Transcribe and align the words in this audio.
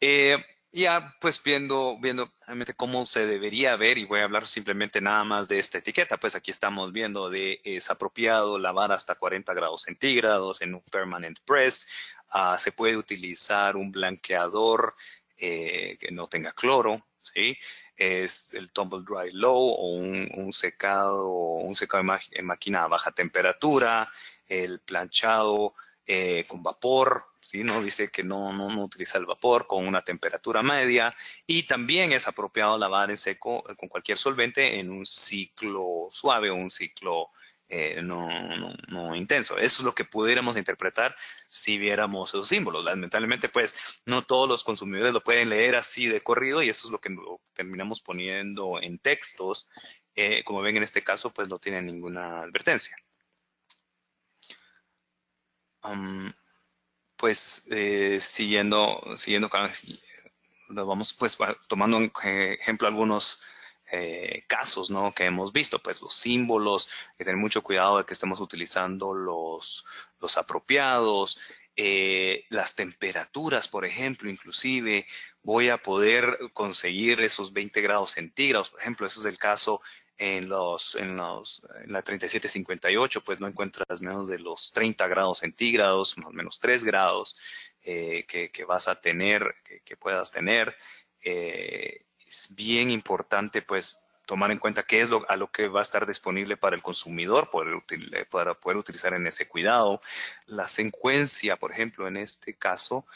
Eh, 0.00 0.38
ya 0.72 1.14
pues 1.20 1.42
viendo, 1.42 1.98
viendo 2.00 2.32
realmente 2.46 2.74
cómo 2.74 3.04
se 3.06 3.26
debería 3.26 3.76
ver 3.76 3.98
y 3.98 4.04
voy 4.04 4.20
a 4.20 4.24
hablar 4.24 4.46
simplemente 4.46 5.00
nada 5.00 5.24
más 5.24 5.48
de 5.48 5.58
esta 5.58 5.78
etiqueta, 5.78 6.18
pues 6.18 6.36
aquí 6.36 6.50
estamos 6.50 6.92
viendo 6.92 7.30
de 7.30 7.60
es 7.64 7.90
apropiado 7.90 8.58
lavar 8.58 8.92
hasta 8.92 9.16
40 9.16 9.52
grados 9.54 9.82
centígrados 9.82 10.62
en 10.62 10.74
un 10.74 10.82
permanent 10.82 11.38
press, 11.44 11.88
ah, 12.30 12.56
se 12.58 12.72
puede 12.72 12.96
utilizar 12.96 13.76
un 13.76 13.90
blanqueador 13.90 14.94
eh, 15.36 15.96
que 16.00 16.10
no 16.12 16.28
tenga 16.28 16.52
cloro, 16.52 17.04
¿sí? 17.34 17.56
Es 17.96 18.54
el 18.54 18.70
tumble 18.72 19.04
dry 19.04 19.32
low 19.32 19.56
o 19.56 19.88
un, 19.88 20.52
secado, 20.52 21.28
un 21.28 21.74
secado 21.74 22.04
en 22.32 22.46
máquina 22.46 22.84
a 22.84 22.88
baja 22.88 23.10
temperatura, 23.10 24.08
el 24.48 24.80
planchado 24.80 25.74
eh, 26.06 26.44
con 26.48 26.62
vapor, 26.62 27.24
¿sí? 27.40 27.64
¿no? 27.64 27.82
Dice 27.82 28.10
que 28.10 28.22
no, 28.22 28.52
no, 28.52 28.68
no, 28.68 28.84
utiliza 28.84 29.18
el 29.18 29.26
vapor 29.26 29.66
con 29.66 29.86
una 29.86 30.02
temperatura 30.02 30.62
media 30.62 31.14
y 31.46 31.64
también 31.64 32.12
es 32.12 32.28
apropiado 32.28 32.78
lavar 32.78 33.10
en 33.10 33.16
seco 33.16 33.64
eh, 33.68 33.74
con 33.74 33.88
cualquier 33.88 34.18
solvente 34.18 34.78
en 34.78 34.90
un 34.90 35.04
ciclo 35.04 36.08
suave 36.12 36.50
o 36.50 36.54
un 36.54 36.70
ciclo 36.70 37.30
eh, 37.68 38.00
no, 38.02 38.28
no, 38.88 39.14
intenso. 39.14 39.58
Eso 39.58 39.82
es 39.82 39.84
lo 39.84 39.94
que 39.94 40.04
pudiéramos 40.04 40.56
interpretar 40.56 41.14
si 41.48 41.78
viéramos 41.78 42.30
esos 42.30 42.48
símbolos. 42.48 42.84
Lamentablemente, 42.84 43.48
pues, 43.48 43.74
no 44.06 44.22
todos 44.22 44.48
los 44.48 44.64
consumidores 44.64 45.12
lo 45.12 45.22
pueden 45.22 45.50
leer 45.50 45.76
así 45.76 46.06
de 46.06 46.20
corrido 46.20 46.62
y 46.62 46.68
eso 46.68 46.86
es 46.88 46.92
lo 46.92 47.00
que 47.00 47.14
terminamos 47.52 48.00
poniendo 48.00 48.80
en 48.80 48.98
textos. 48.98 49.68
Eh, 50.14 50.42
como 50.44 50.62
ven 50.62 50.76
en 50.76 50.82
este 50.82 51.04
caso, 51.04 51.32
pues 51.32 51.48
no 51.48 51.58
tiene 51.58 51.82
ninguna 51.82 52.42
advertencia 52.42 52.96
pues 57.16 57.66
eh, 57.70 58.18
siguiendo, 58.20 59.00
siguiendo, 59.16 59.50
vamos 60.68 61.12
pues 61.12 61.36
tomando 61.66 61.98
en 61.98 62.12
ejemplo 62.60 62.86
algunos 62.86 63.42
eh, 63.90 64.44
casos 64.46 64.90
¿no? 64.90 65.12
que 65.12 65.24
hemos 65.24 65.52
visto, 65.52 65.78
pues 65.78 66.02
los 66.02 66.14
símbolos, 66.14 66.90
que 67.16 67.24
tener 67.24 67.38
mucho 67.38 67.62
cuidado 67.62 67.98
de 67.98 68.04
que 68.04 68.14
estemos 68.14 68.40
utilizando 68.40 69.14
los, 69.14 69.84
los 70.20 70.36
apropiados, 70.36 71.38
eh, 71.76 72.44
las 72.48 72.74
temperaturas, 72.74 73.68
por 73.68 73.84
ejemplo, 73.84 74.28
inclusive 74.28 75.06
voy 75.42 75.68
a 75.68 75.78
poder 75.78 76.38
conseguir 76.52 77.20
esos 77.20 77.52
20 77.52 77.80
grados 77.80 78.10
centígrados, 78.10 78.70
por 78.70 78.80
ejemplo, 78.80 79.06
ese 79.06 79.20
es 79.20 79.26
el 79.26 79.38
caso 79.38 79.80
en 80.18 80.48
los, 80.48 80.96
en 80.96 81.16
los, 81.16 81.64
en 81.84 81.92
la 81.92 82.02
3758, 82.02 83.22
pues 83.22 83.40
no 83.40 83.46
encuentras 83.46 84.00
menos 84.00 84.26
de 84.26 84.40
los 84.40 84.72
30 84.72 85.06
grados 85.06 85.38
centígrados, 85.38 86.18
más 86.18 86.26
o 86.26 86.32
menos 86.32 86.58
3 86.58 86.84
grados 86.84 87.38
eh, 87.82 88.26
que, 88.26 88.50
que, 88.50 88.64
vas 88.64 88.88
a 88.88 89.00
tener, 89.00 89.54
que, 89.84 89.96
puedas 89.96 90.32
tener. 90.32 90.76
Es 92.28 92.54
bien 92.54 92.90
importante, 92.90 93.62
pues, 93.62 94.08
tomar 94.26 94.50
en 94.50 94.58
cuenta 94.58 94.82
qué 94.82 95.00
es 95.00 95.08
lo, 95.08 95.28
a 95.30 95.36
lo 95.36 95.50
que 95.50 95.68
va 95.68 95.80
a 95.80 95.82
estar 95.82 96.06
disponible 96.06 96.58
para 96.58 96.76
el 96.76 96.82
consumidor 96.82 97.50
para 98.30 98.54
poder 98.54 98.76
utilizar 98.76 99.14
en 99.14 99.26
ese 99.26 99.48
cuidado. 99.48 100.02
La 100.46 100.68
secuencia, 100.68 101.56
por 101.56 101.72
ejemplo, 101.72 102.06
en 102.06 102.18
este 102.18 102.54
caso, 102.54 103.06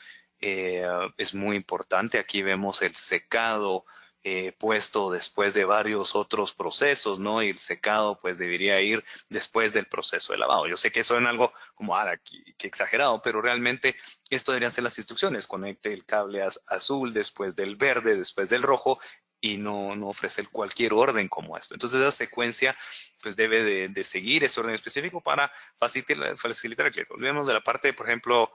eh, 0.40 0.86
es 1.18 1.34
muy 1.34 1.56
importante. 1.56 2.18
Aquí 2.18 2.42
vemos 2.42 2.80
el 2.80 2.96
secado, 2.96 3.84
eh, 4.24 4.52
puesto 4.52 5.10
después 5.10 5.52
de 5.52 5.64
varios 5.64 6.14
otros 6.14 6.52
procesos, 6.52 7.18
¿no? 7.18 7.42
Y 7.42 7.50
el 7.50 7.58
secado, 7.58 8.20
pues, 8.20 8.38
debería 8.38 8.80
ir 8.80 9.04
después 9.28 9.72
del 9.72 9.86
proceso 9.86 10.32
de 10.32 10.38
lavado. 10.38 10.68
Yo 10.68 10.76
sé 10.76 10.92
que 10.92 11.02
suena 11.02 11.30
algo 11.30 11.52
como, 11.74 11.96
ah, 11.96 12.16
que, 12.56 12.66
exagerado, 12.68 13.20
pero 13.20 13.42
realmente 13.42 13.96
esto 14.30 14.52
deberían 14.52 14.70
ser 14.70 14.84
las 14.84 14.96
instrucciones. 14.98 15.48
Conecte 15.48 15.92
el 15.92 16.04
cable 16.04 16.46
azul 16.68 17.12
después 17.12 17.56
del 17.56 17.74
verde, 17.74 18.16
después 18.16 18.48
del 18.48 18.62
rojo, 18.62 19.00
y 19.40 19.56
no, 19.56 19.96
no 19.96 20.08
ofrecer 20.08 20.46
cualquier 20.52 20.92
orden 20.92 21.28
como 21.28 21.56
esto. 21.56 21.74
Entonces, 21.74 22.00
esa 22.00 22.12
secuencia, 22.12 22.76
pues, 23.22 23.34
debe 23.34 23.64
de, 23.64 23.88
de 23.88 24.04
seguir 24.04 24.44
ese 24.44 24.60
orden 24.60 24.74
específico 24.76 25.20
para 25.20 25.50
facilitar, 25.76 26.38
facilitar 26.38 26.86
el 26.86 26.92
cliente. 26.92 27.12
Olvidemos 27.12 27.48
de 27.48 27.54
la 27.54 27.60
parte, 27.60 27.92
por 27.92 28.06
ejemplo, 28.06 28.52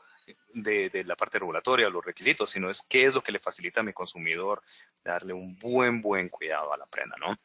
de, 0.54 1.04
la 1.06 1.16
parte 1.16 1.40
regulatoria, 1.40 1.90
los 1.90 2.06
requisitos, 2.06 2.50
sino 2.50 2.70
es 2.70 2.82
qué 2.82 3.06
es 3.06 3.14
lo 3.14 3.22
que 3.22 3.32
le 3.32 3.40
facilita 3.40 3.82
a 3.82 3.84
mi 3.84 3.94
consumidor 3.94 4.62
darle 5.04 5.34
un 5.34 5.58
buen, 5.58 6.02
buen 6.02 6.30
cuidado 6.30 6.74
a 6.74 6.78
la 6.78 6.86
prenda, 6.86 7.16
¿no? 7.18 7.38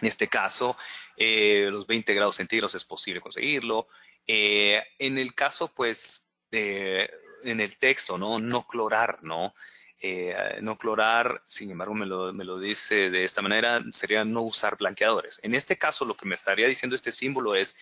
En 0.00 0.08
este 0.08 0.28
caso, 0.28 0.76
eh, 1.16 1.68
los 1.70 1.86
20 1.86 2.14
grados 2.14 2.36
centígrados 2.36 2.74
es 2.74 2.84
posible 2.84 3.20
conseguirlo. 3.20 3.88
Eh, 4.26 4.82
en 4.98 5.18
el 5.18 5.34
caso, 5.34 5.72
pues, 5.74 6.32
en 6.50 7.60
el 7.60 7.76
texto, 7.78 8.18
¿no? 8.18 8.38
No 8.38 8.66
clorar, 8.66 9.22
¿no? 9.22 9.54
Eh, 10.02 10.34
no 10.62 10.78
clorar, 10.78 11.42
sin 11.46 11.70
embargo, 11.70 11.92
me 11.92 12.06
lo, 12.06 12.32
me 12.32 12.44
lo, 12.44 12.58
dice 12.58 13.10
de 13.10 13.22
esta 13.22 13.42
manera, 13.42 13.82
sería 13.92 14.24
no 14.24 14.40
usar 14.40 14.78
blanqueadores. 14.78 15.40
En 15.42 15.54
este 15.54 15.76
caso, 15.76 16.06
lo 16.06 16.16
que 16.16 16.24
me 16.24 16.34
estaría 16.34 16.66
diciendo 16.66 16.96
este 16.96 17.12
símbolo 17.12 17.54
es 17.54 17.76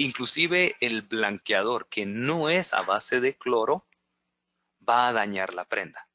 Inclusive 0.00 0.76
el 0.78 1.02
blanqueador 1.02 1.88
que 1.88 2.06
no 2.06 2.48
es 2.48 2.72
a 2.72 2.82
base 2.82 3.20
de 3.20 3.36
cloro 3.36 3.84
va 4.88 5.08
a 5.08 5.12
dañar 5.12 5.54
la 5.54 5.64
prenda. 5.64 6.08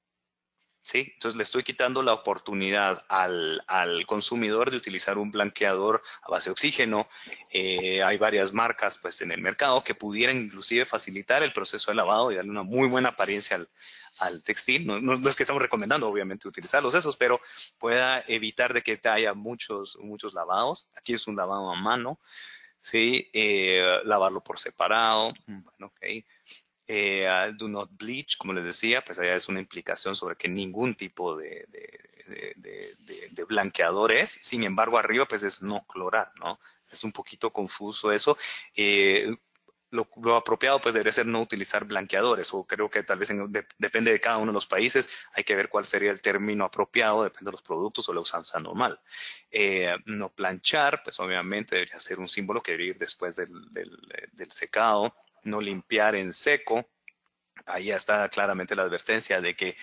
¿Sí? 0.81 1.11
Entonces 1.13 1.37
le 1.37 1.43
estoy 1.43 1.63
quitando 1.63 2.01
la 2.01 2.13
oportunidad 2.13 3.05
al, 3.07 3.61
consumidor 4.05 4.71
de 4.71 4.77
utilizar 4.77 5.17
un 5.17 5.31
blanqueador 5.31 6.01
a 6.21 6.29
base 6.29 6.49
de 6.49 6.51
oxígeno. 6.53 7.09
Eh, 7.49 8.01
hay 8.03 8.17
varias 8.17 8.53
marcas 8.53 8.97
pues, 8.97 9.21
en 9.21 9.31
el 9.31 9.41
mercado 9.41 9.83
que 9.83 9.95
pudieran 9.95 10.37
inclusive 10.37 10.85
facilitar 10.85 11.43
el 11.43 11.53
proceso 11.53 11.91
de 11.91 11.95
lavado 11.95 12.31
y 12.31 12.35
darle 12.35 12.51
una 12.51 12.63
muy 12.63 12.87
buena 12.87 13.09
apariencia 13.09 13.65
al, 14.19 14.43
textil. 14.43 14.87
No, 14.87 15.29
es 15.29 15.35
que 15.35 15.43
estamos 15.43 15.61
recomendando 15.61 16.07
obviamente 16.07 16.47
utilizarlos 16.47 16.93
esos, 16.93 17.17
pero 17.17 17.41
pueda 17.77 18.23
evitar 18.27 18.73
de 18.73 18.81
que 18.81 18.99
haya 19.09 19.33
muchos, 19.33 19.97
muchos 20.01 20.33
lavados. 20.33 20.89
Aquí 20.95 21.13
es 21.13 21.27
un 21.27 21.35
lavado 21.35 21.69
a 21.69 21.75
mano. 21.75 22.19
¿Sí? 22.83 23.29
Eh, 23.33 24.01
lavarlo 24.03 24.43
por 24.43 24.59
separado, 24.59 25.33
bueno, 25.47 25.87
ok. 25.87 26.23
Eh, 26.85 27.25
ah, 27.27 27.49
do 27.57 27.69
not 27.69 27.89
bleach, 27.93 28.37
como 28.37 28.51
les 28.51 28.65
decía, 28.65 29.03
pues 29.03 29.17
allá 29.17 29.33
es 29.33 29.47
una 29.47 29.61
implicación 29.61 30.17
sobre 30.17 30.35
que 30.35 30.49
ningún 30.49 30.95
tipo 30.95 31.37
de, 31.37 31.65
de, 31.69 33.43
blanqueador 33.45 34.13
es. 34.13 34.31
Sin 34.31 34.63
embargo, 34.63 34.97
arriba 34.97 35.25
pues 35.25 35.43
es 35.43 35.61
no 35.61 35.85
clorar, 35.87 36.31
¿no? 36.39 36.59
Es 36.91 37.03
un 37.03 37.13
poquito 37.13 37.51
confuso 37.51 38.11
eso. 38.11 38.37
Eh, 38.75 39.33
lo, 39.93 40.35
apropiado 40.35 40.81
pues 40.81 40.93
debería 40.93 41.11
ser 41.11 41.27
no 41.27 41.41
utilizar 41.41 41.85
blanqueadores 41.85 42.51
o 42.53 42.65
creo 42.65 42.89
que 42.89 43.03
tal 43.03 43.19
vez 43.19 43.29
depende 43.77 44.11
de 44.11 44.19
cada 44.19 44.37
uno 44.37 44.51
de 44.51 44.55
los 44.55 44.65
países, 44.65 45.07
hay 45.33 45.43
que 45.43 45.55
ver 45.55 45.69
cuál 45.69 45.85
sería 45.85 46.09
el 46.11 46.19
término 46.19 46.65
apropiado, 46.65 47.23
depende 47.23 47.49
de 47.49 47.51
los 47.53 47.61
productos 47.61 48.09
o 48.09 48.13
la 48.13 48.21
usanza 48.21 48.59
normal. 48.59 48.99
Eh, 49.51 49.95
no 50.05 50.29
planchar, 50.29 51.01
pues 51.03 51.19
obviamente 51.19 51.75
debería 51.75 51.99
ser 51.99 52.19
un 52.19 52.27
símbolo 52.27 52.61
que 52.61 52.71
debería 52.71 52.91
ir 52.91 52.97
después 52.97 53.35
del, 53.35 53.71
del, 53.71 54.51
secado, 54.51 55.13
no 55.43 55.61
limpiar 55.61 56.15
en 56.15 56.33
seco, 56.33 56.89
ahí 57.67 57.91
está 57.91 58.27
claramente 58.29 58.75
la 58.75 58.83
advertencia 58.83 59.41
de 59.41 59.55
que 59.55 59.77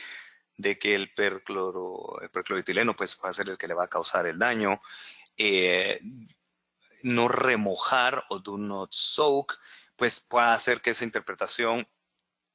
de 0.56 0.78
que 0.78 0.94
el 0.94 1.15
percloro, 1.15 2.21
el 2.21 2.28
percloretileno 2.28 2.94
pues 2.94 3.19
va 3.25 3.31
a 3.31 3.32
ser 3.32 3.48
el 3.48 3.56
que 3.56 3.66
le 3.66 3.72
va 3.72 3.84
a 3.84 3.88
causar 3.88 4.27
el 4.27 4.38
daño. 4.38 4.82
Eh, 5.38 5.98
no 7.03 7.28
remojar 7.28 8.25
o 8.28 8.38
do 8.38 8.59
not 8.59 8.92
soak, 8.92 9.59
pues 10.00 10.18
puede 10.18 10.46
hacer 10.46 10.80
que 10.80 10.90
esa 10.90 11.04
interpretación 11.04 11.86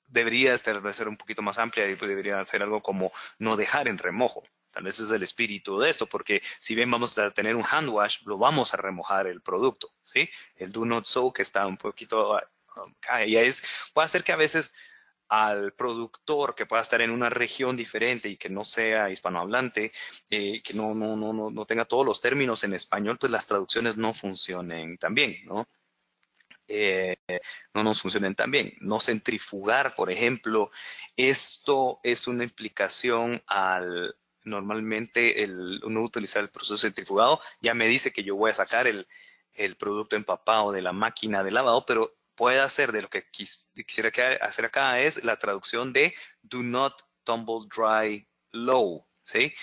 debería 0.07 0.57
ser 0.57 1.07
un 1.07 1.15
poquito 1.15 1.43
más 1.43 1.59
amplia 1.59 1.87
y 1.87 1.93
debería 1.93 2.43
ser 2.43 2.63
algo 2.63 2.81
como 2.81 3.11
no 3.37 3.55
dejar 3.55 3.87
en 3.87 3.99
remojo. 3.99 4.41
Tal 4.71 4.85
vez 4.85 4.99
es 4.99 5.11
el 5.11 5.21
espíritu 5.21 5.77
de 5.77 5.91
esto, 5.91 6.07
porque 6.07 6.41
si 6.57 6.73
bien 6.73 6.89
vamos 6.89 7.15
a 7.19 7.29
tener 7.29 7.55
un 7.55 7.63
hand 7.69 7.89
wash, 7.89 8.23
lo 8.25 8.39
vamos 8.39 8.73
a 8.73 8.77
remojar 8.77 9.27
el 9.27 9.43
producto, 9.43 9.93
¿sí? 10.03 10.27
El 10.55 10.71
do 10.71 10.85
not 10.85 11.05
soak 11.05 11.39
está 11.39 11.67
un 11.67 11.77
poquito, 11.77 12.31
um, 12.77 12.95
y 13.27 13.35
es, 13.35 13.63
puede 13.93 14.05
hacer 14.07 14.23
que 14.23 14.31
a 14.31 14.37
veces 14.37 14.73
al 15.29 15.73
productor 15.73 16.55
que 16.55 16.65
pueda 16.65 16.81
estar 16.81 16.99
en 17.01 17.11
una 17.11 17.29
región 17.29 17.77
diferente 17.77 18.27
y 18.27 18.37
que 18.37 18.49
no 18.49 18.63
sea 18.63 19.11
hispanohablante, 19.11 19.91
eh, 20.31 20.63
que 20.63 20.73
no, 20.73 20.95
no, 20.95 21.15
no, 21.15 21.51
no 21.51 21.65
tenga 21.67 21.85
todos 21.85 22.07
los 22.07 22.21
términos 22.21 22.63
en 22.63 22.73
español, 22.73 23.19
pues 23.19 23.31
las 23.31 23.45
traducciones 23.45 23.97
no 23.97 24.15
funcionen 24.15 24.97
tan 24.97 25.13
bien, 25.13 25.45
¿no? 25.45 25.67
Eh, 26.67 27.15
no 27.73 27.83
nos 27.83 28.01
funcionen 28.01 28.35
tan 28.35 28.51
bien. 28.51 28.73
No 28.81 28.99
centrifugar, 28.99 29.95
por 29.95 30.11
ejemplo, 30.11 30.71
esto 31.15 31.99
es 32.03 32.27
una 32.27 32.43
implicación 32.43 33.43
al 33.47 34.15
normalmente 34.43 35.43
el 35.43 35.79
no 35.79 36.03
utilizar 36.03 36.43
el 36.43 36.49
proceso 36.49 36.77
centrifugado. 36.77 37.41
Ya 37.61 37.73
me 37.73 37.87
dice 37.87 38.13
que 38.13 38.23
yo 38.23 38.35
voy 38.35 38.51
a 38.51 38.55
sacar 38.55 38.87
el, 38.87 39.07
el 39.53 39.75
producto 39.75 40.15
empapado 40.15 40.71
de 40.71 40.81
la 40.81 40.93
máquina 40.93 41.43
de 41.43 41.51
lavado, 41.51 41.85
pero 41.85 42.15
puede 42.35 42.59
hacer 42.59 42.91
de 42.91 43.01
lo 43.01 43.09
que 43.09 43.27
quisiera 43.29 44.11
hacer 44.41 44.65
acá 44.65 44.99
es 44.99 45.23
la 45.23 45.37
traducción 45.37 45.93
de 45.93 46.13
do 46.41 46.61
not 46.61 47.01
tumble 47.23 47.67
dry 47.75 48.27
low, 48.51 49.07
¿sí? 49.23 49.53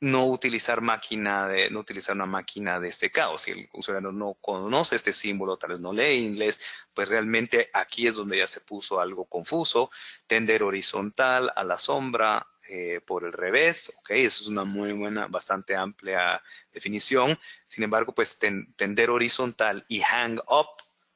No 0.00 0.26
utilizar 0.26 0.80
máquina 0.80 1.46
de, 1.46 1.70
no 1.70 1.80
utilizar 1.80 2.14
una 2.14 2.26
máquina 2.26 2.80
de 2.80 2.90
secado. 2.90 3.38
Si 3.38 3.50
el 3.50 3.68
usuario 3.72 4.10
no 4.12 4.34
conoce 4.40 4.96
este 4.96 5.12
símbolo, 5.12 5.56
tal 5.58 5.70
vez 5.70 5.80
no 5.80 5.92
lee 5.92 6.18
inglés, 6.18 6.60
pues 6.94 7.08
realmente 7.08 7.70
aquí 7.72 8.06
es 8.06 8.16
donde 8.16 8.38
ya 8.38 8.46
se 8.46 8.62
puso 8.62 9.00
algo 9.00 9.26
confuso. 9.26 9.90
Tender 10.26 10.62
horizontal 10.62 11.52
a 11.54 11.64
la 11.64 11.78
sombra 11.78 12.46
eh, 12.68 13.00
por 13.04 13.24
el 13.24 13.32
revés, 13.32 13.92
ok, 13.98 14.10
eso 14.10 14.42
es 14.42 14.48
una 14.48 14.64
muy 14.64 14.92
buena, 14.92 15.26
bastante 15.26 15.76
amplia 15.76 16.42
definición. 16.72 17.38
Sin 17.68 17.84
embargo, 17.84 18.14
pues 18.14 18.38
tender 18.76 19.10
horizontal 19.10 19.84
y 19.88 20.00
hang 20.00 20.38
up 20.48 20.68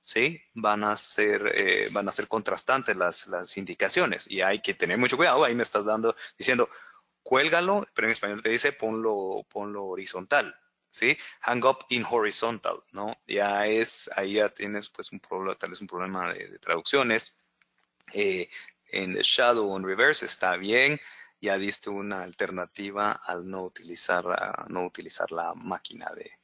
¿sí? 0.05 0.43
Van 0.53 0.85
a 0.85 0.97
ser, 0.97 1.51
eh, 1.55 1.89
van 1.91 2.09
a 2.09 2.13
ser 2.13 2.29
contrastantes 2.29 2.97
las, 2.97 3.27
las 3.27 3.57
indicaciones 3.57 4.31
y 4.31 4.43
hay 4.43 4.61
que 4.61 4.75
tener 4.75 4.99
mucho 4.99 5.17
cuidado. 5.17 5.45
Ahí 5.45 5.55
me 5.55 5.63
estás 5.63 5.87
dando, 5.87 6.15
diciendo, 6.39 6.69
cuélgalo, 7.25 7.88
pero 7.94 8.06
en 8.06 8.12
español 8.12 8.43
te 8.43 8.50
dice 8.50 8.73
ponlo, 8.73 9.44
ponlo 9.49 9.87
horizontal, 9.87 10.55
¿sí? 10.91 11.19
Hang 11.41 11.65
up 11.65 11.87
in 11.88 12.05
horizontal, 12.09 12.85
¿no? 12.93 13.17
Ya 13.26 13.67
es, 13.67 14.09
ahí 14.15 14.35
ya 14.35 14.50
tienes 14.50 14.88
pues 14.91 15.11
un 15.11 15.19
problema, 15.19 15.59
tal 15.59 15.71
vez 15.71 15.81
un 15.81 15.88
problema 15.88 16.32
de, 16.32 16.59
traducciones. 16.61 17.43
Eh, 18.12 18.49
en 18.93 19.15
the 19.15 19.23
shadow 19.23 19.69
on 19.73 19.82
reverse 19.85 20.25
está 20.25 20.56
bien, 20.56 21.00
ya 21.41 21.59
diste 21.59 21.91
una 21.91 22.23
alternativa 22.23 23.12
al 23.12 23.49
no 23.49 23.65
utilizar, 23.65 24.25
no 24.69 24.85
utilizar 24.85 25.32
la 25.32 25.55
máquina 25.55 26.11
de, 26.15 26.38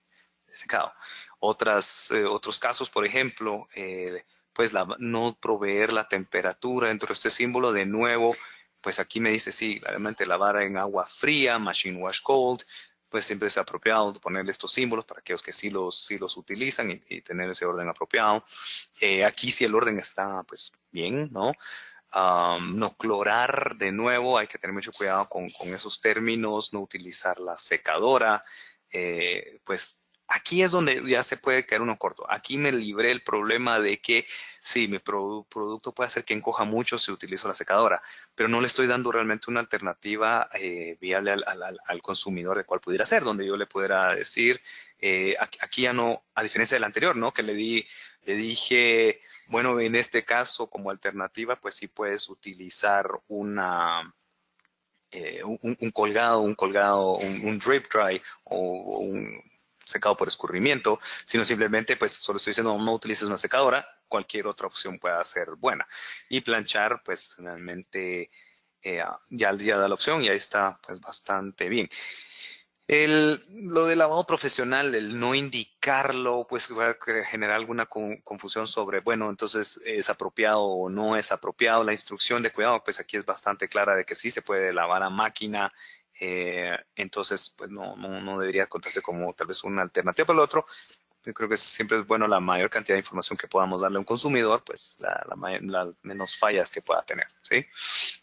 secado. 0.53 0.93
Otras, 1.38 2.11
eh, 2.11 2.25
otros 2.25 2.59
casos, 2.59 2.91
por 2.91 3.06
ejemplo, 3.06 3.69
eh, 3.75 4.25
pues 4.53 4.73
la, 4.73 4.87
no 4.99 5.37
proveer 5.41 5.93
la 5.93 6.09
temperatura 6.09 6.88
dentro 6.88 7.09
de 7.09 7.15
este 7.15 7.31
símbolo, 7.31 7.73
de 7.73 7.87
nuevo, 7.87 8.35
pues 8.81 8.99
aquí 8.99 9.21
me 9.21 9.31
dice, 9.31 9.53
sí, 9.53 9.81
claramente 9.81 10.27
lavar 10.27 10.62
en 10.62 10.77
agua 10.77 11.06
fría, 11.06 11.59
machine 11.59 11.99
wash 11.99 12.21
cold, 12.23 12.62
pues 13.09 13.27
siempre 13.27 13.49
es 13.49 13.59
apropiado 13.59 14.12
ponerle 14.15 14.53
estos 14.53 14.73
símbolos 14.73 15.05
para 15.05 15.21
aquellos 15.21 15.43
que 15.43 15.53
sí 15.53 15.69
los, 15.71 16.05
sí 16.06 16.17
los 16.19 16.37
utilizan 16.37 16.91
y, 16.91 17.21
tener 17.23 17.50
ese 17.50 17.67
orden 17.67 17.88
apropiado. 17.88 18.44
Eh, 19.00 19.25
aquí 19.25 19.50
sí 19.50 19.65
el 19.65 19.75
orden 19.75 19.99
está 19.99 20.43
pues 20.44 20.73
bien, 20.91 21.29
¿no? 21.32 21.53
no 22.12 22.97
clorar 22.97 23.77
de 23.77 23.93
nuevo, 23.93 24.38
hay 24.38 24.49
que 24.49 24.59
tener 24.59 24.75
mucho 24.75 24.93
cuidado 24.93 25.29
con, 25.29 25.50
con 25.50 25.73
esos 25.73 26.00
términos, 26.00 26.73
no 26.73 26.81
utilizar 26.81 27.38
la 27.38 27.56
secadora, 27.56 28.43
eh, 28.91 29.61
pues 29.65 30.10
Aquí 30.32 30.62
es 30.62 30.71
donde 30.71 31.03
ya 31.09 31.25
se 31.25 31.37
puede 31.37 31.67
quedar 31.67 31.82
uno 31.82 31.99
corto. 31.99 32.25
Aquí 32.31 32.56
me 32.56 32.71
libré 32.71 33.11
el 33.11 33.21
problema 33.21 33.81
de 33.81 34.00
que 34.00 34.29
sí, 34.62 34.87
mi 34.87 35.00
producto 35.00 35.93
puede 35.93 36.06
hacer 36.06 36.25
que 36.25 36.35
encoja 36.35 36.62
mucho 36.62 37.00
si 37.00 37.11
utilizo 37.11 37.49
la 37.49 37.55
secadora, 37.56 38.00
pero 38.37 38.49
no 38.49 38.61
le 38.61 38.69
estoy 38.69 38.87
dando 38.87 39.11
realmente 39.11 39.50
una 39.50 39.59
alternativa 39.59 40.49
eh, 40.55 40.97
viable 41.00 41.32
al, 41.32 42.03
consumidor 42.03 42.56
de 42.59 42.65
cuál 42.65 42.81
pudiera 42.81 43.05
ser, 43.05 43.25
donde 43.25 43.44
yo 43.44 43.56
le 43.56 43.67
pudiera 43.67 44.15
decir, 44.15 44.61
eh, 45.00 45.35
aquí, 45.41 45.82
ya 45.82 45.93
no, 45.93 46.23
a 46.37 46.44
diferencia 46.44 46.77
del 46.77 46.85
anterior, 46.85 47.17
¿no? 47.17 47.32
Que 47.32 47.43
le 47.43 47.55
di, 47.55 47.85
le 48.23 48.35
dije, 48.35 49.21
bueno, 49.49 49.81
en 49.81 49.97
este 49.97 50.25
caso 50.25 50.71
como 50.71 50.91
alternativa, 50.91 51.56
pues 51.61 51.75
sí 51.75 51.88
puedes 51.88 52.29
utilizar 52.29 53.11
una, 53.27 54.15
eh, 55.11 55.43
un, 55.43 55.91
colgado, 55.91 56.41
un 56.41 56.55
colgado, 56.55 57.17
un, 57.17 57.59
drip 57.59 57.93
dry 57.93 58.23
o 58.44 59.00
un 59.00 59.50
secado 59.91 60.17
por 60.17 60.29
escurrimiento, 60.29 61.01
sino 61.25 61.45
simplemente, 61.45 61.97
pues 61.97 62.13
solo 62.13 62.39
estoy 62.39 62.53
diciendo 62.53 62.79
no 62.79 62.95
utilices 62.95 63.29
una 63.29 63.39
secadora, 63.39 63.87
cualquier 64.09 64.47
otra 64.47 64.67
opción 64.67 64.99
pueda 64.99 65.23
ser 65.25 65.51
buena. 65.57 65.87
Y 66.29 66.41
planchar, 66.41 67.03
pues 67.05 67.35
finalmente 67.37 68.31
eh, 68.83 69.05
ya 69.29 69.53
día 69.53 69.77
da 69.77 69.89
la 69.89 69.95
opción 69.95 70.25
y 70.25 70.29
ahí 70.29 70.37
está 70.37 70.79
pues 70.83 71.01
bastante 71.01 71.69
bien. 71.69 71.89
El, 72.89 73.45
lo 73.51 73.87
del 73.87 73.99
lavado 73.99 74.25
profesional, 74.27 74.97
el 74.97 75.17
no 75.17 75.37
indicarlo, 75.37 76.45
pues 76.49 76.69
va 76.77 76.89
a 76.91 77.25
generar 77.25 77.55
alguna 77.55 77.87
confusión 77.87 78.67
sobre, 78.67 78.99
bueno, 78.99 79.31
entonces 79.31 79.81
es 79.85 80.11
apropiado 80.11 80.65
o 80.65 80.91
no 80.91 81.17
es 81.17 81.31
apropiado. 81.31 81.85
La 81.85 81.93
instrucción 81.93 82.43
de 82.43 82.51
cuidado, 82.51 82.83
pues 82.83 82.99
aquí 82.99 83.17
es 83.17 83.25
bastante 83.25 83.69
clara 83.69 83.95
de 83.95 84.05
que 84.05 84.17
sí 84.17 84.33
se 84.33 84.43
puede 84.43 84.73
lavar 84.73 85.05
a 85.05 85.09
máquina 85.09 85.73
eh, 86.20 86.76
entonces, 86.94 87.55
pues 87.56 87.70
no, 87.70 87.96
no, 87.96 88.20
no, 88.20 88.38
debería 88.38 88.67
contarse 88.67 89.00
como 89.00 89.32
tal 89.32 89.46
vez 89.46 89.64
una 89.64 89.81
alternativa 89.81 90.26
para 90.26 90.38
el 90.38 90.44
otro. 90.44 90.67
Yo 91.25 91.32
creo 91.32 91.49
que 91.49 91.56
siempre 91.56 91.99
es 91.99 92.06
bueno 92.06 92.28
la 92.28 92.40
mayor 92.40 92.69
cantidad 92.70 92.94
de 92.94 93.00
información 93.00 93.38
que 93.38 93.49
podamos 93.49 93.81
darle 93.81 93.96
a 93.96 94.00
un 94.00 94.05
consumidor, 94.05 94.62
pues 94.64 94.99
la, 95.00 95.26
la, 95.28 95.93
menos 96.02 96.37
fallas 96.37 96.70
que 96.70 96.82
pueda 96.82 97.02
tener, 97.02 97.26
¿sí? 97.43 97.67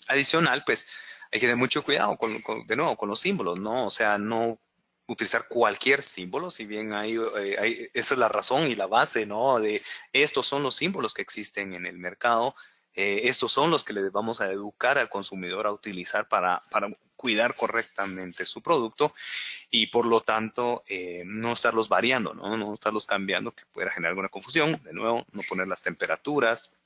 Adicional, 0.07 0.63
pues 0.65 0.87
hay 1.31 1.39
que 1.39 1.47
tener 1.47 1.57
mucho 1.57 1.83
cuidado 1.83 2.17
con, 2.17 2.43
de 2.67 2.75
nuevo, 2.75 2.95
con 2.95 3.09
los 3.09 3.19
símbolos, 3.19 3.59
¿no? 3.59 3.87
O 3.87 3.89
sea, 3.91 4.17
no 4.17 4.59
utilizar 5.07 5.47
cualquier 5.47 6.01
símbolo, 6.01 6.51
si 6.51 6.65
bien 6.65 6.91
eh, 6.93 7.55
hay, 7.59 7.89
esa 7.93 8.13
es 8.13 8.19
la 8.19 8.29
razón 8.29 8.63
y 8.63 8.75
la 8.75 8.87
base, 8.87 9.25
¿no? 9.25 9.59
De 9.59 9.81
estos 10.13 10.45
son 10.45 10.63
los 10.63 10.75
símbolos 10.75 11.13
que 11.13 11.21
existen 11.21 11.73
en 11.73 11.85
el 11.85 11.97
mercado, 11.97 12.55
eh, 12.93 13.21
estos 13.29 13.51
son 13.51 13.71
los 13.71 13.83
que 13.83 13.93
le 13.93 14.09
vamos 14.09 14.41
a 14.41 14.51
educar 14.51 14.97
al 14.97 15.09
consumidor 15.09 15.65
a 15.67 15.71
utilizar 15.71 16.27
para 16.27 16.61
cuidar 17.17 17.55
correctamente 17.55 18.45
su 18.45 18.61
producto 18.61 19.13
y 19.69 19.87
por 19.87 20.05
lo 20.05 20.21
tanto 20.21 20.83
eh, 20.87 21.23
no 21.25 21.51
estarlos 21.51 21.89
variando, 21.89 22.33
¿no? 22.33 22.55
no 22.55 22.73
estarlos 22.73 23.05
cambiando 23.05 23.51
que 23.51 23.65
pueda 23.65 23.91
generar 23.91 24.11
alguna 24.11 24.29
confusión. 24.29 24.81
De 24.83 24.93
nuevo, 24.93 25.25
no 25.33 25.41
poner 25.43 25.67
las 25.67 25.81
temperaturas. 25.81 26.79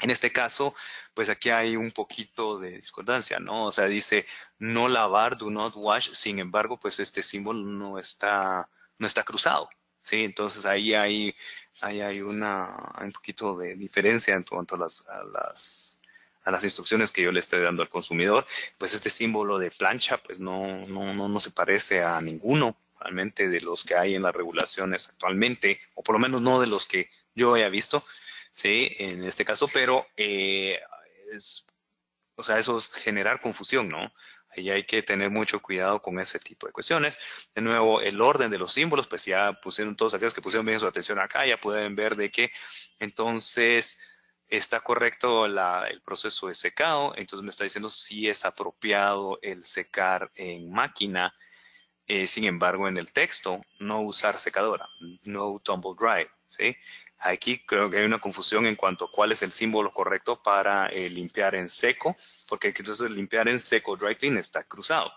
En 0.00 0.10
este 0.10 0.30
caso, 0.30 0.74
pues 1.14 1.28
aquí 1.28 1.50
hay 1.50 1.76
un 1.76 1.90
poquito 1.90 2.58
de 2.58 2.76
discordancia, 2.78 3.40
¿no? 3.40 3.64
O 3.66 3.72
sea, 3.72 3.86
dice 3.86 4.26
no 4.58 4.88
lavar, 4.88 5.36
do 5.36 5.50
not 5.50 5.74
wash. 5.74 6.10
Sin 6.12 6.38
embargo, 6.38 6.78
pues 6.78 7.00
este 7.00 7.22
símbolo 7.22 7.64
no 7.64 7.98
está, 7.98 8.68
no 8.98 9.06
está 9.06 9.24
cruzado. 9.24 9.68
Sí, 10.02 10.22
entonces 10.24 10.64
ahí 10.66 10.94
hay, 10.94 11.34
hay 11.80 12.20
una, 12.20 12.94
un 13.00 13.12
poquito 13.12 13.56
de 13.56 13.74
diferencia 13.74 14.34
en 14.34 14.44
cuanto 14.44 14.76
a 14.76 14.78
las 14.78 15.97
a 16.48 16.50
las 16.50 16.64
instrucciones 16.64 17.12
que 17.12 17.22
yo 17.22 17.30
le 17.30 17.40
estoy 17.40 17.60
dando 17.60 17.82
al 17.82 17.90
consumidor, 17.90 18.46
pues 18.78 18.94
este 18.94 19.10
símbolo 19.10 19.58
de 19.58 19.70
plancha 19.70 20.16
pues 20.16 20.40
no, 20.40 20.86
no, 20.86 21.12
no, 21.12 21.28
no 21.28 21.40
se 21.40 21.50
parece 21.50 22.02
a 22.02 22.18
ninguno 22.22 22.74
realmente 22.98 23.50
de 23.50 23.60
los 23.60 23.84
que 23.84 23.94
hay 23.94 24.14
en 24.14 24.22
las 24.22 24.34
regulaciones 24.34 25.10
actualmente, 25.10 25.78
o 25.94 26.02
por 26.02 26.14
lo 26.14 26.18
menos 26.18 26.40
no 26.40 26.58
de 26.58 26.66
los 26.66 26.86
que 26.86 27.10
yo 27.34 27.54
haya 27.54 27.68
visto, 27.68 28.02
¿sí? 28.54 28.96
En 28.98 29.24
este 29.24 29.44
caso, 29.44 29.68
pero 29.68 30.06
eh, 30.16 30.80
es, 31.32 31.66
o 32.34 32.42
sea, 32.42 32.58
eso 32.58 32.78
es 32.78 32.90
generar 32.92 33.42
confusión, 33.42 33.90
¿no? 33.90 34.10
Ahí 34.56 34.70
hay 34.70 34.84
que 34.84 35.02
tener 35.02 35.28
mucho 35.28 35.60
cuidado 35.60 36.00
con 36.00 36.18
ese 36.18 36.38
tipo 36.38 36.66
de 36.66 36.72
cuestiones. 36.72 37.18
De 37.54 37.60
nuevo, 37.60 38.00
el 38.00 38.18
orden 38.22 38.50
de 38.50 38.56
los 38.56 38.72
símbolos, 38.72 39.06
pues 39.06 39.26
ya 39.26 39.52
pusieron 39.52 39.94
todos 39.94 40.14
aquellos 40.14 40.32
que 40.32 40.40
pusieron 40.40 40.64
bien 40.64 40.80
su 40.80 40.86
atención 40.86 41.18
acá, 41.18 41.46
ya 41.46 41.60
pueden 41.60 41.94
ver 41.94 42.16
de 42.16 42.30
que 42.30 42.50
entonces 42.98 44.00
está 44.48 44.80
correcto 44.80 45.46
el 45.46 46.00
proceso 46.02 46.48
de 46.48 46.54
secado, 46.54 47.12
entonces 47.16 47.44
me 47.44 47.50
está 47.50 47.64
diciendo 47.64 47.90
si 47.90 48.28
es 48.28 48.44
apropiado 48.44 49.38
el 49.42 49.62
secar 49.64 50.30
en 50.34 50.70
máquina. 50.70 51.34
Eh, 52.06 52.26
sin 52.26 52.44
embargo, 52.44 52.88
en 52.88 52.96
el 52.96 53.12
texto, 53.12 53.60
no 53.80 54.00
usar 54.00 54.38
secadora, 54.38 54.88
no 55.24 55.60
tumble 55.62 55.90
dry. 55.98 56.26
¿sí? 56.48 56.74
Aquí 57.18 57.64
creo 57.66 57.90
que 57.90 57.98
hay 57.98 58.04
una 58.06 58.20
confusión 58.20 58.64
en 58.64 58.76
cuanto 58.76 59.04
a 59.04 59.10
cuál 59.10 59.32
es 59.32 59.42
el 59.42 59.52
símbolo 59.52 59.92
correcto 59.92 60.42
para 60.42 60.86
eh, 60.86 61.10
limpiar 61.10 61.54
en 61.54 61.68
seco, 61.68 62.16
porque 62.46 62.72
entonces 62.74 63.10
limpiar 63.10 63.48
en 63.48 63.58
seco 63.58 63.96
dry 63.96 64.16
clean 64.16 64.38
está 64.38 64.64
cruzado. 64.64 65.12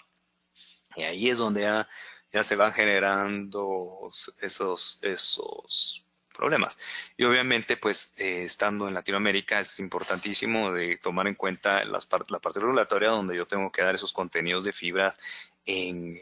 Y 0.97 1.03
ahí 1.03 1.29
es 1.29 1.37
donde 1.37 1.61
ya, 1.61 1.87
ya 2.33 2.43
se 2.43 2.57
van 2.57 2.73
generando 2.73 4.11
esos, 4.41 4.99
esos 5.01 6.05
problemas. 6.41 6.79
Y 7.17 7.23
obviamente, 7.23 7.77
pues, 7.77 8.15
eh, 8.17 8.43
estando 8.43 8.87
en 8.87 8.95
Latinoamérica 8.95 9.59
es 9.59 9.79
importantísimo 9.79 10.71
de 10.73 10.97
tomar 10.97 11.27
en 11.27 11.35
cuenta 11.35 11.85
las 11.85 12.09
la 12.29 12.39
parte 12.39 12.59
regulatoria 12.59 13.11
donde 13.11 13.37
yo 13.37 13.45
tengo 13.45 13.71
que 13.71 13.83
dar 13.83 13.93
esos 13.93 14.11
contenidos 14.11 14.65
de 14.65 14.73
fibras 14.73 15.19
en, 15.67 16.19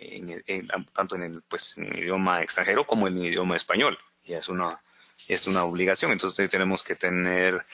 tanto 0.93 1.15
en 1.15 1.23
el, 1.23 1.41
pues, 1.43 1.77
en 1.77 1.97
idioma 1.97 2.43
extranjero 2.43 2.85
como 2.85 3.07
en 3.07 3.17
el 3.17 3.27
idioma 3.27 3.55
español. 3.55 3.97
Y 4.25 4.33
es 4.33 4.49
una, 4.49 4.81
es 5.29 5.47
una 5.47 5.63
obligación. 5.63 6.11
Entonces 6.11 6.49
tenemos 6.49 6.83
que 6.83 6.95
tener 6.95 7.65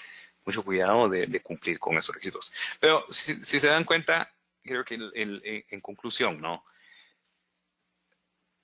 mucho 0.45 0.63
cuidado 0.63 1.09
de, 1.09 1.41
cumplir 1.41 1.79
con 1.79 1.97
esos 1.97 2.13
requisitos. 2.13 2.53
Pero 2.79 3.05
si, 3.09 3.59
se 3.59 3.67
dan 3.67 3.85
cuenta, 3.85 4.31
creo 4.63 4.85
que 4.85 4.95
en 4.95 5.81
conclusión, 5.81 6.39
¿no? 6.39 6.63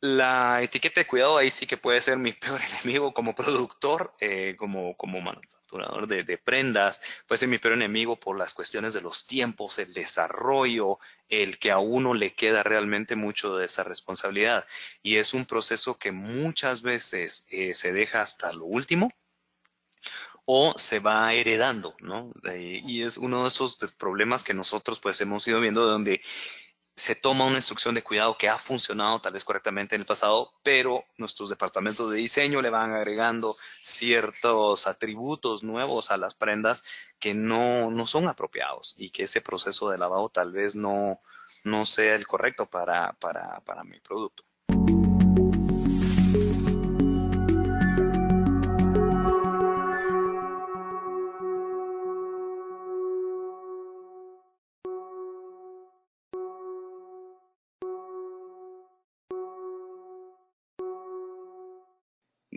La 0.02 0.64
etiqueta 0.64 1.02
de 1.02 1.06
cuidado 1.06 1.38
ahí 1.38 1.52
sí 1.52 1.68
que 1.68 1.78
puede 1.78 2.02
ser 2.02 2.18
mi 2.18 2.34
peor 2.34 2.60
enemigo 2.62 3.14
como 3.14 3.36
productor, 3.36 4.14
eh, 4.20 4.56
como, 4.58 4.98
como 4.98 5.22
manufacturador 5.22 6.08
de, 6.08 6.38
prendas, 6.38 7.02
puede 7.28 7.38
ser 7.38 7.48
mi 7.48 7.60
peor 7.60 7.76
enemigo 7.76 8.20
por 8.20 8.38
las 8.38 8.54
cuestiones 8.54 8.94
de 8.94 9.02
los 9.02 9.26
tiempos, 9.26 9.80
el 9.80 9.94
desarrollo, 9.94 11.00
el 11.30 11.60
que 11.60 11.72
a 11.72 11.78
uno 11.78 12.14
le 12.14 12.34
queda 12.34 12.64
realmente 12.64 13.16
mucho 13.16 13.56
de 13.56 13.66
esa 13.66 13.84
responsabilidad. 13.84 14.66
Y 15.02 15.18
es 15.18 15.34
un 15.34 15.46
proceso 15.46 15.98
que 15.98 16.12
muchas 16.12 16.82
veces 16.82 17.48
eh, 17.52 17.74
se 17.74 17.94
deja 17.94 18.22
hasta 18.22 18.52
lo 18.54 18.66
último 18.66 19.12
o 20.46 20.74
se 20.78 21.00
va 21.00 21.34
heredando, 21.34 21.96
¿no? 22.00 22.34
y 22.44 23.04
es 23.04 23.18
uno 23.18 23.44
de 23.44 23.50
esos 23.50 23.78
problemas 23.98 24.44
que 24.44 24.56
nosotros 24.56 25.00
pues 25.00 25.22
hemos 25.22 25.48
ido 25.48 25.62
viendo 25.62 25.86
donde 25.86 26.22
se 27.02 27.16
toma 27.16 27.46
una 27.46 27.56
instrucción 27.56 27.96
de 27.96 28.04
cuidado 28.04 28.38
que 28.38 28.48
ha 28.48 28.60
funcionado 28.60 29.20
tal 29.20 29.34
vez 29.34 29.44
correctamente 29.44 29.96
en 29.96 30.02
el 30.02 30.06
pasado, 30.06 30.54
pero 30.62 31.04
nuestros 31.18 31.50
departamentos 31.50 32.12
de 32.12 32.18
diseño 32.18 32.62
le 32.62 32.70
van 32.70 32.92
agregando 32.92 33.58
ciertos 33.82 34.86
atributos 34.86 35.64
nuevos 35.64 36.12
a 36.12 36.18
las 36.18 36.36
prendas 36.36 36.84
que 37.20 37.34
no, 37.34 37.90
no 37.90 38.06
son 38.06 38.28
apropiados 38.28 38.94
y 39.00 39.10
que 39.10 39.24
ese 39.24 39.42
proceso 39.42 39.90
de 39.90 39.98
lavado 39.98 40.30
tal 40.30 40.52
vez 40.52 40.76
no, 40.76 41.20
no 41.64 41.88
sea 41.88 42.14
el 42.14 42.28
correcto 42.28 42.68
para, 42.68 43.14
para, 43.14 43.62
para 43.62 43.84
mi 43.84 44.00
producto. 44.00 44.44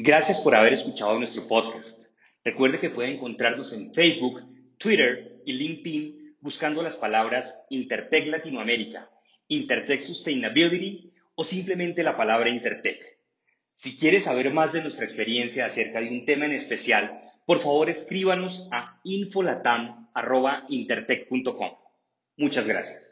Gracias 0.06 0.40
por 0.40 0.54
haber 0.54 0.74
escuchado 0.74 1.18
nuestro 1.18 1.48
podcast. 1.48 2.08
Recuerde 2.44 2.78
que 2.78 2.90
puede 2.90 3.14
encontrarnos 3.14 3.72
en 3.72 3.94
Facebook, 3.94 4.42
Twitter 4.76 5.40
y 5.46 5.54
LinkedIn 5.54 6.36
buscando 6.40 6.82
las 6.82 6.96
palabras 6.96 7.64
Intertech 7.70 8.26
Latinoamérica, 8.26 9.10
Intertech 9.48 10.02
Sustainability 10.02 11.10
o 11.36 11.42
simplemente 11.42 12.02
la 12.02 12.18
palabra 12.18 12.50
Intertech. 12.50 13.18
Si 13.72 13.96
quiere 13.96 14.20
saber 14.20 14.52
más 14.52 14.74
de 14.74 14.82
nuestra 14.82 15.06
experiencia 15.06 15.64
acerca 15.64 16.02
de 16.02 16.10
un 16.10 16.26
tema 16.26 16.44
en 16.44 16.52
especial, 16.52 17.22
por 17.46 17.60
favor 17.60 17.88
escríbanos 17.88 18.68
a 18.72 19.00
infolatam.intertech.com. 19.04 21.70
Muchas 22.36 22.66
gracias. 22.66 23.03